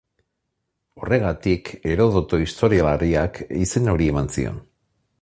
Horregatik, 1.01 1.69
Herodoto 1.91 2.41
historialariak 2.47 3.41
izen 3.67 3.93
hori 3.95 4.13
eman 4.17 4.35
zion. 4.39 4.63